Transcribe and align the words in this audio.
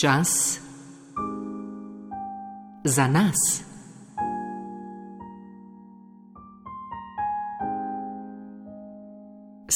Čas 0.00 0.60
za 2.84 3.08
nas. 3.08 3.64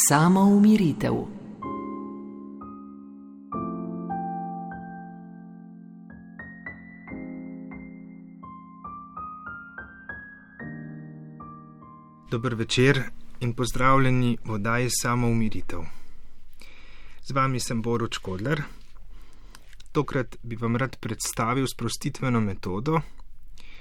Samo 0.08 0.40
umiritev. 0.40 1.12
Dober 12.30 12.54
večer 12.54 13.02
in 13.40 13.54
pozdravljeni 13.54 14.38
v 14.44 14.52
oddaji 14.52 14.88
Samo 14.90 15.28
umiritev. 15.28 15.80
Z 17.28 17.32
vami 17.34 17.60
sem 17.60 17.82
Boruč 17.82 18.18
Kodler. 18.18 18.79
Tokrat 19.92 20.36
bi 20.42 20.56
vam 20.56 20.76
rad 20.76 20.96
predstavil 21.00 21.66
sprostitveno 21.66 22.40
metodo, 22.40 23.00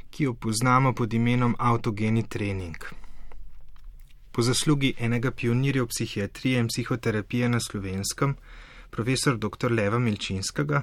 ki 0.09 0.23
jo 0.23 0.34
poznamo 0.34 0.94
pod 0.94 1.13
imenom 1.13 1.55
autogeni 1.59 2.23
trening. 2.30 2.77
Po 4.31 4.41
zaslugi 4.41 4.94
enega 4.98 5.31
pionirja 5.31 5.86
psihiatrije 5.86 6.59
in 6.59 6.67
psihoterapije 6.67 7.50
na 7.50 7.59
slovenskem, 7.59 8.36
profesor 8.90 9.38
dr. 9.38 9.72
Leva 9.72 10.00
Milčinskega, 10.00 10.81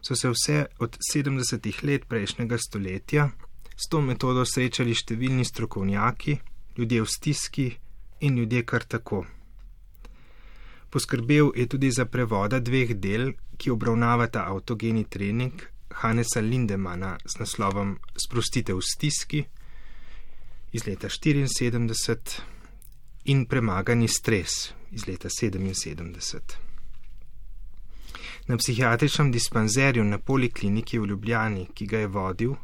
so 0.00 0.16
se 0.16 0.30
vse 0.32 0.66
od 0.78 0.98
70-ih 1.12 1.84
let 1.84 2.08
prejšnjega 2.08 2.58
stoletja 2.58 3.30
s 3.76 3.88
to 3.90 4.00
metodo 4.00 4.44
srečali 4.44 4.94
številni 4.94 5.44
strokovnjaki, 5.44 6.38
ljudje 6.78 7.02
v 7.02 7.06
stiski 7.06 7.66
in 8.20 8.38
ljudje 8.38 8.64
kar 8.64 8.84
tako. 8.84 9.26
Poskrbel 10.90 11.50
je 11.56 11.66
tudi 11.66 11.90
za 11.90 12.04
prevoda 12.04 12.60
dveh 12.60 12.94
del, 12.96 13.32
ki 13.56 13.70
obravnavata 13.70 14.46
avtogeni 14.48 15.04
trening 15.04 15.52
Hanesa 15.90 16.40
Lindemana 16.40 17.16
z 17.24 17.38
naslovom 17.38 17.98
Sprostitev 18.16 18.80
stiski 18.80 19.44
iz 20.72 20.86
leta 20.86 21.08
74 21.08 22.40
in 23.24 23.46
Premagani 23.46 24.08
stres 24.08 24.72
iz 24.90 25.06
leta 25.06 25.28
77. 25.28 26.40
Na 28.46 28.56
psihiatričnem 28.56 29.32
dispanzerju 29.32 30.04
na 30.04 30.18
polikliniki 30.18 30.98
v 30.98 31.06
Ljubljani, 31.06 31.66
ki 31.74 31.86
ga 31.86 31.98
je 31.98 32.06
vodil 32.06 32.54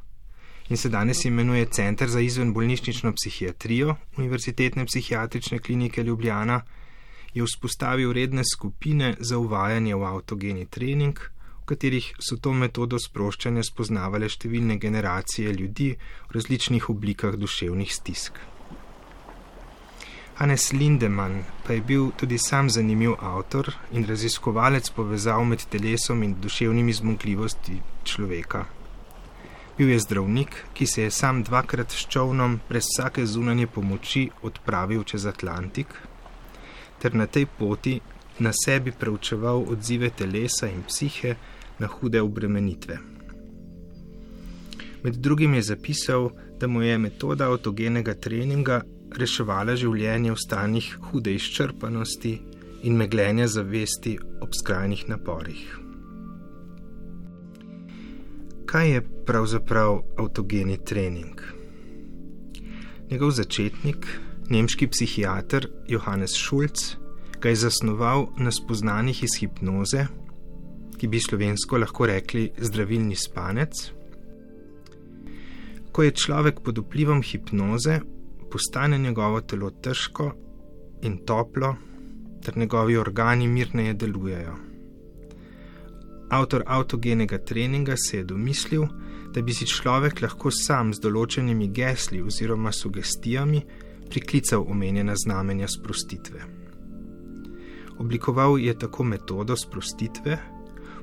in 0.69 0.77
se 0.77 0.89
danes 0.89 1.25
imenuje 1.25 1.67
Center 1.67 2.09
za 2.09 2.21
izvenbolnišnično 2.21 3.13
psihiatrijo 3.13 3.97
Univerzitetne 4.17 4.87
psihiatrične 4.87 5.59
klinike 5.59 6.03
Ljubljana, 6.03 6.63
je 7.35 7.43
vzpostavil 7.43 8.13
redne 8.13 8.43
skupine 8.47 9.17
za 9.19 9.39
uvajanje 9.39 9.95
v 9.95 10.05
avtogeni 10.07 10.67
trening, 10.67 11.19
v 11.63 11.65
katerih 11.67 12.13
so 12.21 12.37
to 12.37 12.53
metodo 12.53 12.99
sproščanja 13.01 13.65
spoznavale 13.67 14.29
številne 14.29 14.79
generacije 14.79 15.53
ljudi 15.53 15.95
v 16.29 16.37
različnih 16.37 16.91
oblikah 16.91 17.35
duševnih 17.41 17.95
stisk. 17.95 18.39
Hannes 20.35 20.73
Lindemann 20.73 21.45
pa 21.67 21.73
je 21.73 21.81
bil 21.81 22.09
tudi 22.19 22.39
sam 22.39 22.71
zanimiv 22.71 23.13
avtor 23.23 23.71
in 23.93 24.07
raziskovalec 24.07 24.91
povezav 24.91 25.45
med 25.47 25.63
telesom 25.71 26.23
in 26.27 26.35
duševnimi 26.43 26.93
zmogljivosti 26.93 27.77
človeka. 28.05 28.65
Bil 29.79 29.91
je 29.91 30.01
zdravnik, 30.03 30.57
ki 30.75 30.87
se 30.87 31.03
je 31.03 31.11
sam 31.11 31.43
dvakrat 31.43 31.91
s 31.91 32.07
čovnom 32.11 32.61
brez 32.69 32.87
vsake 32.91 33.27
zunanje 33.27 33.67
pomoči 33.67 34.29
odpravil 34.43 35.03
čez 35.03 35.27
Atlantik, 35.27 35.95
ter 37.05 37.13
na 37.13 37.27
tej 37.29 37.45
poti 37.45 38.01
na 38.41 38.49
sebi 38.57 38.93
preučeval 38.97 39.69
odzive 39.69 40.09
telesa 40.11 40.65
in 40.73 40.81
psihe 40.89 41.37
na 41.79 41.87
hude 41.87 42.21
obremenitve. 42.21 42.97
Med 45.05 45.15
drugim 45.21 45.55
je 45.55 45.63
zapisal, 45.63 46.31
da 46.61 46.67
mu 46.67 46.83
je 46.83 46.97
metoda 46.99 47.51
avtogenega 47.53 48.15
treninga 48.15 48.81
reševala 49.13 49.77
življenje 49.77 50.33
v 50.33 50.41
stanjih 50.47 50.89
hude 51.11 51.35
izčrpanosti 51.37 52.33
in 52.89 52.97
meglenja 52.97 53.51
zavesti 53.53 54.17
ob 54.41 54.57
skrajnih 54.57 55.05
naporih. 55.13 55.65
Kaj 58.65 58.91
je 58.91 59.05
pravzaprav 59.29 60.01
avtogeni 60.17 60.81
trening? 60.81 61.37
Njegov 63.11 63.37
začetnik, 63.37 64.09
Nemški 64.51 64.87
psihiater 64.93 65.71
Johannes 65.89 66.35
Schulz 66.37 66.97
ga 67.41 67.49
je 67.49 67.57
zasnoval 67.57 68.27
na 68.37 68.51
spoznanjih 68.53 69.23
iz 69.25 69.39
hipnoze, 69.41 70.03
ki 71.01 71.09
bi 71.09 71.21
slovensko 71.21 71.79
lahko 71.81 72.07
rekli 72.07 72.51
zdravilni 72.59 73.17
spanec. 73.17 73.81
Ko 75.93 76.05
je 76.05 76.13
človek 76.13 76.61
pod 76.61 76.79
vplivom 76.79 77.23
hipnoze, 77.23 78.01
postane 78.53 78.99
njegovo 78.99 79.41
telo 79.41 79.71
težko 79.71 80.31
in 81.03 81.17
toplo, 81.25 81.75
ter 82.45 82.59
njegovi 82.59 82.97
organi 82.97 83.49
mirneje 83.49 83.95
delujejo. 83.95 84.59
Avtor 86.31 86.63
avtogenega 86.67 87.39
treninga 87.39 87.97
se 87.97 88.17
je 88.17 88.25
domislil, 88.25 88.85
da 89.33 89.43
bi 89.43 89.55
si 89.55 89.67
človek 89.67 90.21
lahko 90.23 90.51
sam 90.51 90.93
z 90.95 91.01
določenimi 91.01 91.71
gesli 91.73 92.21
oziroma 92.23 92.73
sugestijami 92.73 93.65
priklical 94.11 94.65
omenjena 94.69 95.15
znamenja 95.17 95.69
sprostitve. 95.69 96.41
Oblikoval 97.99 98.59
je 98.59 98.79
tako 98.79 99.05
metodo 99.05 99.57
sprostitve, 99.57 100.39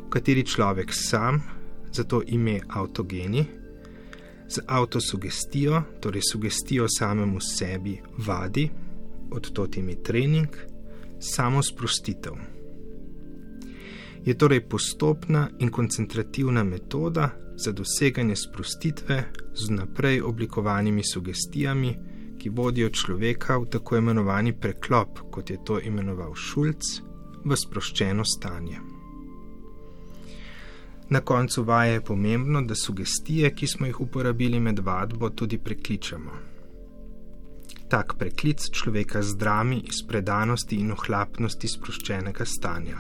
v 0.06 0.10
kateri 0.10 0.46
človek 0.46 0.94
sam, 0.94 1.42
zato 1.94 2.22
ime 2.28 2.60
avtogeni, 2.68 3.46
z 4.48 4.60
avtosugestijo, 4.68 5.84
torej 6.00 6.22
sugestijo 6.32 6.88
samemu 7.00 7.40
sebi, 7.40 8.02
vadi, 8.18 8.70
odtot 9.32 9.78
ime 9.78 9.96
trening, 10.04 10.48
samo 11.20 11.64
sprostitev. 11.64 12.34
Je 14.26 14.38
torej 14.38 14.68
postopna 14.70 15.50
in 15.60 15.70
koncentrativna 15.70 16.64
metoda 16.64 17.30
za 17.56 17.72
doseganje 17.72 18.36
sprostitve 18.36 19.24
z 19.54 19.70
naprej 19.70 20.22
oblikovanimi 20.22 21.04
sugestijami, 21.04 21.98
ki 22.42 22.50
vodijo 22.50 22.90
človeka 22.90 23.60
v 23.62 23.68
tako 23.70 24.00
imenovani 24.02 24.54
preklop, 24.58 25.20
kot 25.32 25.50
je 25.50 25.60
to 25.66 25.78
imenoval 25.80 26.34
Šulc, 26.34 26.88
v 27.46 27.58
sproščeno 27.58 28.26
stanje. 28.26 28.80
Na 31.12 31.20
koncu 31.22 31.64
vaje 31.64 31.94
je 31.94 32.02
pomembno, 32.02 32.62
da 32.62 32.76
sugestije, 32.76 33.52
ki 33.56 33.68
smo 33.68 33.86
jih 33.86 34.00
uporabili 34.02 34.60
med 34.60 34.80
vadbo, 34.80 35.30
tudi 35.30 35.58
prekličemo. 35.58 36.32
Tak 37.92 38.16
preklic 38.18 38.70
človeka 38.72 39.22
zdrami 39.22 39.82
iz 39.92 40.02
predanosti 40.08 40.80
in 40.80 40.94
ohlapnosti 40.96 41.68
sproščenega 41.68 42.46
stanja. 42.46 42.98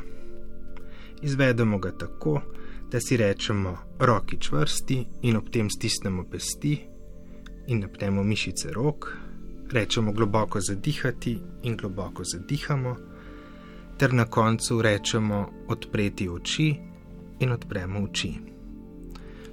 Izvedemo 1.21 1.79
ga 1.79 1.91
tako, 1.97 2.41
da 2.91 2.99
si 2.99 3.17
rečemo 3.17 3.77
roki 3.99 4.37
čvrsti 4.37 5.05
in 5.21 5.37
ob 5.37 5.49
tem 5.49 5.69
stisnemo 5.69 6.25
pesti 6.29 6.75
in 7.67 7.79
napnemo 7.79 8.23
mišice 8.23 8.73
rok, 8.75 9.07
rečemo 9.71 10.11
globoko 10.11 10.61
zadihati 10.61 11.39
in 11.63 11.77
globoko 11.77 12.23
zadihamo, 12.23 12.95
ter 13.97 14.13
na 14.13 14.25
koncu 14.25 14.81
rečemo 14.81 15.49
odpreti 15.67 16.29
oči 16.29 16.75
in 17.39 17.51
odpremo 17.51 18.03
oči. 18.03 18.31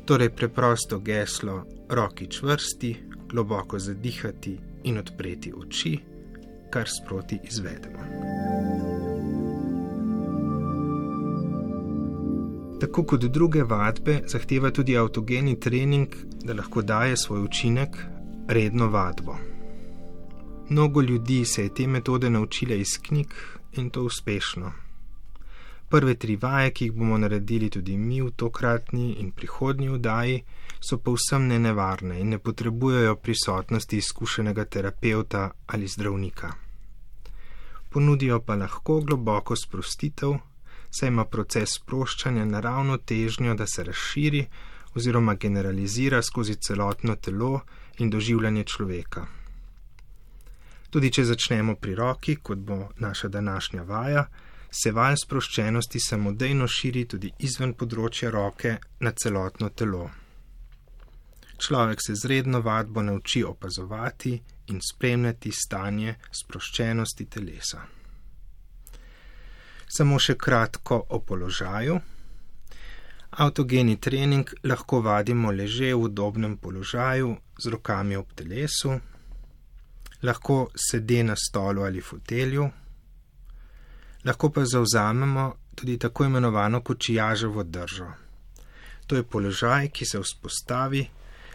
Torej 0.04 0.30
preprosto 0.30 0.98
geslo 0.98 1.64
roki 1.88 2.26
čvrsti, 2.26 2.96
globoko 3.28 3.78
zadihati 3.78 4.58
in 4.84 4.98
odpreti 4.98 5.52
oči, 5.52 5.98
kar 6.70 6.88
sproti 6.88 7.38
izvedemo. 7.44 7.98
Tako 12.80 13.04
kot 13.04 13.24
druge 13.24 13.62
vadbe, 13.62 14.20
zahteva 14.26 14.70
tudi 14.70 14.96
avtogeni 14.96 15.60
trening, 15.60 16.08
da 16.44 16.54
lahko 16.54 16.82
daje 16.82 17.16
svoj 17.16 17.42
učinek 17.44 17.96
redno 18.48 18.86
vadbo. 18.88 19.57
Mnogo 20.70 21.00
ljudi 21.00 21.44
se 21.44 21.62
je 21.62 21.74
te 21.74 21.86
metode 21.86 22.30
naučile 22.30 22.80
iz 22.80 22.98
knjig 23.02 23.26
in 23.72 23.90
to 23.90 24.02
uspešno. 24.02 24.72
Prve 25.88 26.14
tri 26.14 26.36
vaje, 26.36 26.70
ki 26.70 26.84
jih 26.84 26.92
bomo 26.92 27.18
naredili 27.18 27.70
tudi 27.70 27.96
mi 27.96 28.20
v 28.22 28.30
tokratni 28.30 29.12
in 29.20 29.30
prihodnji 29.30 29.88
vdaji, 29.88 30.42
so 30.80 30.98
povsem 30.98 31.46
nenevarne 31.48 32.20
in 32.20 32.28
ne 32.28 32.38
potrebujejo 32.38 33.16
prisotnosti 33.16 33.96
izkušenega 33.96 34.64
terapeuta 34.64 35.50
ali 35.66 35.88
zdravnika. 35.88 36.52
Ponudijo 37.88 38.40
pa 38.40 38.54
lahko 38.54 39.00
globoko 39.00 39.56
sprostitev, 39.56 40.36
saj 40.90 41.08
ima 41.08 41.24
proces 41.24 41.78
sproščanja 41.80 42.44
naravno 42.44 42.98
težnjo, 42.98 43.54
da 43.54 43.66
se 43.66 43.84
razširi 43.84 44.46
oziroma 44.94 45.34
generalizira 45.34 46.22
skozi 46.22 46.54
celotno 46.54 47.16
telo 47.16 47.60
in 47.98 48.10
doživljanje 48.10 48.64
človeka. 48.64 49.37
Tudi 50.90 51.10
če 51.12 51.24
začnemo 51.28 51.74
pri 51.76 51.94
roki, 51.94 52.36
kot 52.36 52.58
bo 52.58 52.78
naša 52.96 53.28
današnja 53.28 53.82
vaja, 53.82 54.24
se 54.70 54.92
val 54.92 55.16
sproščenosti 55.16 56.00
samodejno 56.00 56.68
širi 56.68 57.04
tudi 57.04 57.32
izven 57.44 57.74
področja 57.74 58.30
roke 58.32 58.78
na 59.00 59.12
celotno 59.12 59.68
telo. 59.68 60.06
Človek 61.58 62.00
se 62.04 62.14
z 62.14 62.30
redno 62.30 62.60
vadbo 62.60 63.02
nauči 63.02 63.42
opazovati 63.44 64.32
in 64.72 64.80
spremljati 64.80 65.52
stanje 65.52 66.14
sproščenosti 66.40 67.26
telesa. 67.26 67.80
Samo 69.88 70.18
še 70.20 70.36
kratko 70.36 71.00
o 71.08 71.20
položaju. 71.20 71.98
Avtogeni 73.44 73.96
trening 74.00 74.52
lahko 74.64 75.00
vadimo 75.04 75.52
leže 75.52 75.92
v 75.94 76.02
udobnem 76.08 76.56
položaju 76.56 77.34
z 77.58 77.72
rokami 77.74 78.16
ob 78.16 78.32
telesu, 78.36 78.94
lahko 80.22 80.68
sede 80.76 81.22
na 81.24 81.36
stolu 81.36 81.82
ali 81.82 82.00
fotelju, 82.00 82.70
lahko 84.24 84.50
pa 84.50 84.64
zauzamemo 84.64 85.54
tudi 85.74 85.98
tako 85.98 86.24
imenovano 86.24 86.80
kočijaževo 86.80 87.62
držo. 87.62 88.06
To 89.06 89.16
je 89.16 89.22
položaj, 89.22 89.88
ki 89.88 90.06
se 90.06 90.20
vzpostavi, 90.20 91.06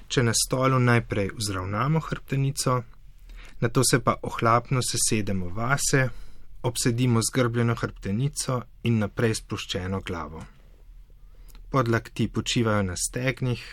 če 0.08 0.24
na 0.24 0.34
stolu 0.34 0.80
najprej 0.80 1.30
vzravnamo 1.38 2.00
hrbtenico, 2.00 2.82
na 3.60 3.70
to 3.70 3.84
se 3.84 4.00
pa 4.00 4.16
ohlapno 4.22 4.82
sesedemo 4.82 5.50
vase, 5.50 6.10
obsedimo 6.64 7.22
zgrbljeno 7.22 7.76
hrbtenico 7.76 8.62
in 8.84 9.00
naprej 9.00 9.36
spuščeno 9.36 10.02
glavo. 10.02 10.44
Podlakti 11.70 12.28
počivajo 12.28 12.84
na 12.84 12.96
stegnih, 12.96 13.64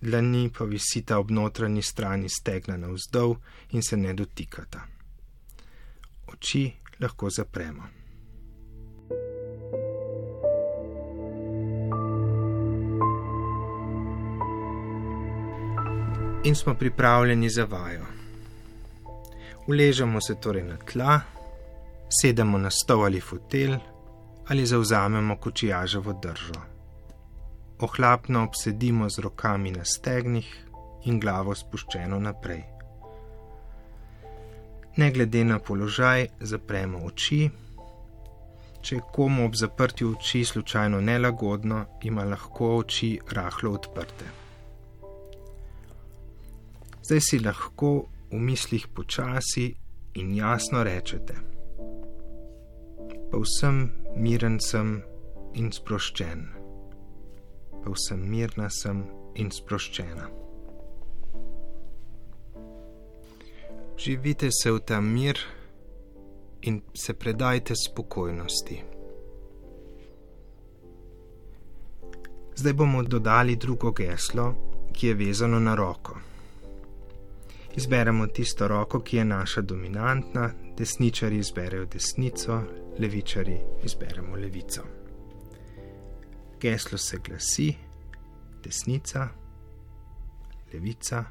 dlani 0.00 0.50
pa 0.58 0.64
visita 0.64 1.18
ob 1.18 1.30
notranji 1.30 1.82
strani 1.82 2.28
stegna 2.28 2.76
navzdol 2.76 3.36
in 3.70 3.82
se 3.82 3.96
ne 3.96 4.14
dotikata. 4.14 4.86
Oči 6.32 6.72
lahko 7.00 7.30
zapremo. 7.30 8.00
in 16.44 16.54
smo 16.54 16.74
pripravljeni 16.74 17.50
za 17.50 17.64
vajo. 17.64 18.06
Uležemo 19.66 20.20
se 20.20 20.40
torej 20.40 20.62
na 20.62 20.76
tla, 20.76 21.20
sedemo 22.22 22.58
na 22.58 22.70
stol 22.70 23.04
ali 23.04 23.20
fotelj 23.20 23.76
ali 24.48 24.66
zauzamemo 24.66 25.36
kočijaževo 25.36 26.12
držo. 26.22 26.79
Ohlapno 27.80 28.44
obsedimo 28.44 29.08
z 29.10 29.18
rokami 29.18 29.70
na 29.72 29.84
stegnih 29.84 30.48
in 31.08 31.20
glavo 31.20 31.54
spuščeno 31.54 32.18
naprej. 32.20 32.60
Ne 34.96 35.08
glede 35.10 35.44
na 35.44 35.58
položaj, 35.58 36.26
zapremo 36.40 37.00
oči. 37.08 37.40
Če 38.82 38.96
je 38.96 39.06
komu 39.14 39.46
ob 39.48 39.56
zaprtju 39.56 40.10
oči 40.12 40.44
slučajno 40.44 41.00
nelagodno, 41.00 41.84
ima 42.02 42.24
lahko 42.24 42.76
oči 42.82 43.10
rahlo 43.32 43.72
odprte. 43.78 44.28
Zdaj 47.02 47.20
si 47.30 47.40
lahko 47.40 47.92
v 48.30 48.44
mislih 48.44 48.88
počasi 48.94 49.70
in 50.20 50.34
jasno 50.36 50.84
rečete: 50.84 51.34
Povsem 53.32 53.84
miren 54.16 54.60
sem 54.60 54.98
in 55.54 55.72
sproščen, 55.72 56.59
povsem 57.84 58.22
mirna 58.30 58.68
sem 58.70 59.02
in 59.34 59.50
sproščena. 59.50 60.28
Živite 64.00 64.48
se 64.52 64.72
v 64.72 64.80
ta 64.80 65.00
mir 65.00 65.38
in 66.62 66.80
se 66.94 67.14
predajte 67.14 67.74
spokojnosti. 67.76 68.80
Zdaj 72.56 72.72
bomo 72.72 73.02
dodali 73.02 73.56
drugo 73.56 73.92
geslo, 73.92 74.52
ki 74.92 75.06
je 75.06 75.14
vezano 75.14 75.60
na 75.60 75.74
roko 75.74 76.30
izberemo 77.76 78.26
tisto 78.26 78.68
roko, 78.68 79.00
ki 79.00 79.16
je 79.16 79.24
naša 79.24 79.60
dominantna, 79.60 80.50
desničari 80.78 81.38
izberejo 81.38 81.84
desnico, 81.84 82.62
levičari 82.98 83.58
izberemo 83.84 84.36
levico. 84.36 84.99
Geslo 86.60 86.98
se 86.98 87.18
glasi: 87.18 87.76
desnica, 88.62 89.28
levica 90.72 91.24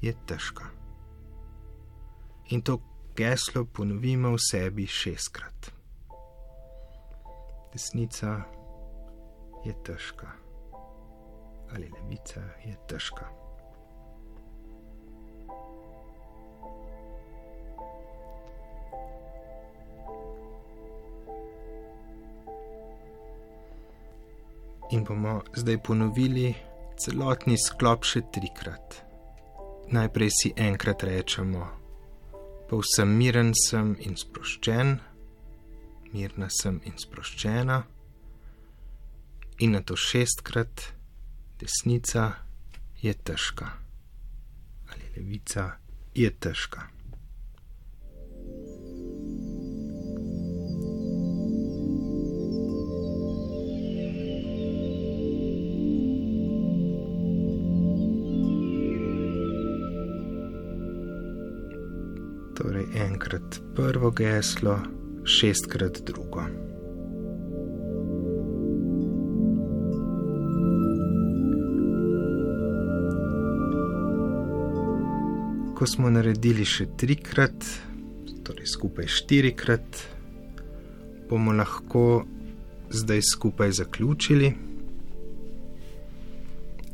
je 0.00 0.14
težka. 0.26 0.66
In 2.50 2.62
to 2.62 2.80
geslo 3.16 3.64
ponovimo 3.64 4.34
v 4.34 4.42
sebi 4.50 4.86
šestkrat. 4.86 5.72
Desnica 7.72 8.42
je 9.64 9.74
težka 9.84 10.48
ali 11.74 11.90
levica 11.90 12.40
je 12.64 12.76
težka. 12.88 13.37
In 24.98 25.06
bomo 25.06 25.38
zdaj 25.54 25.78
ponovili 25.86 26.50
celotni 26.98 27.54
sklop 27.54 28.04
še 28.04 28.24
trikrat. 28.34 28.98
Najprej 29.94 30.30
si 30.34 30.52
enkrat 30.58 31.06
rečemo, 31.06 31.64
povsem 32.68 33.14
miren 33.16 33.54
sem 33.56 33.94
in 34.04 34.18
sproščen, 34.18 34.98
mirna 36.12 36.50
sem 36.52 36.82
in 36.84 36.98
sproščena, 36.98 37.82
in 39.64 39.76
na 39.78 39.80
to 39.86 39.96
šestkrat, 39.96 40.90
desnica 41.62 42.30
je 43.00 43.14
težka 43.14 43.76
ali 44.92 45.04
levica 45.16 45.70
je 46.14 46.30
težka. 46.30 46.97
Enkrat 62.94 63.60
prvo 63.76 64.10
geslo, 64.10 64.78
šestkrat 65.24 66.00
drugo. 66.06 66.42
Ko 75.78 75.86
smo 75.86 76.10
naredili 76.10 76.64
še 76.66 76.88
trikrat, 76.98 77.66
torej 78.42 78.66
skupaj 78.66 79.06
štirikrat, 79.06 80.02
bomo 81.28 81.52
lahko 81.52 82.24
zdaj 82.90 83.22
skupaj 83.22 83.76
zaključili. 83.78 84.52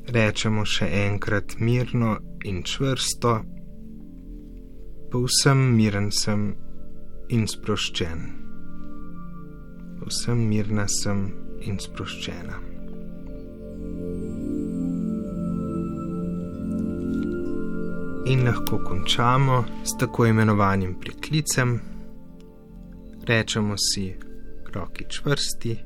Rečemo 0.04 0.66
še 0.68 0.90
enkrat 1.06 1.56
mirno 1.58 2.18
in 2.44 2.62
čvrsto, 2.62 3.38
povsem 5.14 5.60
miren 5.76 6.08
sem 6.10 6.40
in 7.30 7.44
sproščen. 7.46 8.22
Povsem 10.00 10.40
mirna 10.50 10.88
sem 10.90 11.20
in 11.70 11.76
sproščena. 11.78 12.56
In 18.32 18.42
lahko 18.48 18.80
končamo 18.88 19.60
s 19.86 19.94
tako 20.00 20.26
imenovanim 20.32 20.96
priklicem. 20.98 21.76
Rečemo 23.30 23.78
si 23.78 24.08
roki 24.74 25.06
čvrsti 25.06 25.76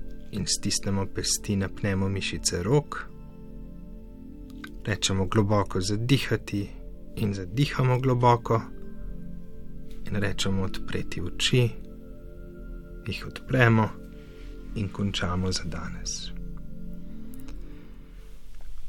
in 0.40 0.48
stisnemo 0.48 1.04
pesti 1.12 1.58
na 1.60 1.68
pnemo 1.68 2.08
mišice 2.08 2.62
rok. 2.64 3.02
Rečemo 4.88 5.28
globoko 5.28 5.84
zadihati 5.84 6.64
in 7.20 7.36
zadihamo 7.36 8.00
globoko 8.00 8.77
in 10.08 10.16
rečemo 10.16 10.62
odpreti 10.62 11.20
oči, 11.20 11.62
jih 13.06 13.26
odpremo 13.26 13.88
in 14.74 14.88
končamo 14.88 15.52
za 15.52 15.64
danes. 15.64 16.30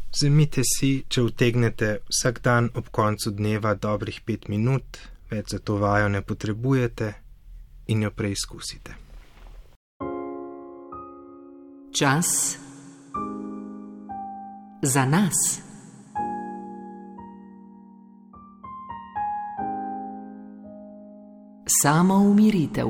Vzemite 0.09 0.63
si, 0.65 1.03
če 1.07 1.21
vtegnete 1.27 1.89
vsak 2.09 2.41
dan 2.41 2.69
ob 2.73 2.89
koncu 2.91 3.31
dneva 3.31 3.75
dobrih 3.75 4.21
pet 4.25 4.47
minut, 4.49 4.97
več 5.29 5.53
za 5.53 5.59
to 5.59 5.77
vajo 5.77 6.09
ne 6.09 6.23
potrebujete 6.25 7.13
in 7.93 8.03
jo 8.03 8.11
preizkusite. 8.11 8.97
Čas 11.93 12.57
za 14.81 15.05
nas. 15.05 15.68
Samo 21.69 22.15
umiritev. 22.15 22.87